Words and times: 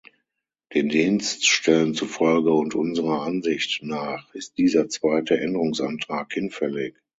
Den 0.73 0.89
Dienststellen 0.89 1.93
zufolge 1.93 2.49
und 2.53 2.73
unserer 2.73 3.21
Ansicht 3.21 3.83
nach 3.83 4.33
ist 4.33 4.57
dieser 4.57 4.89
zweite 4.89 5.39
Änderungsantrag 5.39 6.33
hinfällig. 6.33 6.95